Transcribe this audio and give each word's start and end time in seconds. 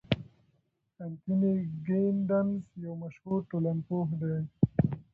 انتوني 1.03 1.53
ګیدنز 1.87 2.63
یو 2.83 2.93
مشهور 3.03 3.39
ټولنپوه 3.49 4.07
دی. 4.19 4.37